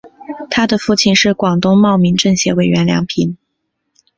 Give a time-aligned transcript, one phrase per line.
[0.49, 3.37] 她的父亲是广东茂名政协委员梁平。